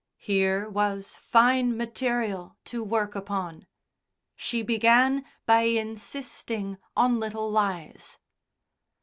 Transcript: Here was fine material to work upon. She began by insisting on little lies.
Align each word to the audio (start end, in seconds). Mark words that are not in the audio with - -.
Here 0.17 0.67
was 0.67 1.15
fine 1.17 1.77
material 1.77 2.57
to 2.65 2.83
work 2.83 3.13
upon. 3.13 3.67
She 4.35 4.63
began 4.63 5.23
by 5.45 5.61
insisting 5.77 6.79
on 6.97 7.19
little 7.19 7.51
lies. 7.51 8.17